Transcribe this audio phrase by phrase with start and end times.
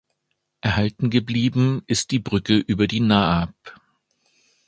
[0.61, 3.53] Erhalten geblieben ist die Brücke über die Naab.